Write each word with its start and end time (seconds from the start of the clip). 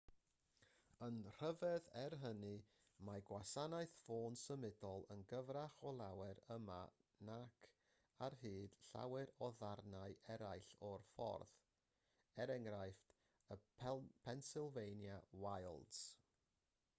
yn 1.07 1.17
rhyfedd 1.25 1.89
er 2.03 2.13
hynny 2.21 2.53
mae 3.09 3.21
gwasanaeth 3.27 3.91
ffôn 4.05 4.37
symudol 4.45 5.05
yn 5.17 5.21
gryfach 5.33 5.75
o 5.91 5.93
lawer 5.99 6.41
yma 6.57 6.79
nac 7.31 7.69
ar 8.31 8.37
hyd 8.45 8.79
llawer 8.89 9.33
o 9.45 9.51
ddarnau 9.63 10.17
eraill 10.39 10.73
o'r 10.91 11.05
ffordd 11.13 11.57
e.e. 11.63 12.85
y 13.55 13.97
pennsylvania 14.27 15.23
wilds 15.47 16.05